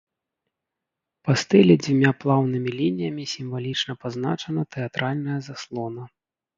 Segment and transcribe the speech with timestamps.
[1.27, 6.13] Па стэле дзвюма плаўнымі лініямі сімвалічна пазначана тэатральная заслона.